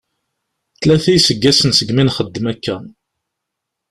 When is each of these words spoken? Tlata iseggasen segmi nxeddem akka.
Tlata 0.79 1.11
iseggasen 1.17 1.71
segmi 1.73 2.03
nxeddem 2.05 2.45
akka. 2.51 2.75